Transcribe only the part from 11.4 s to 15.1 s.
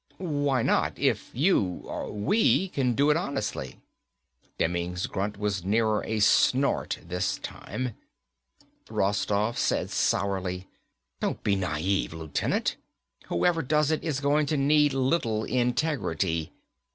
be naive, Lieutenant. Whoever does it, is going to need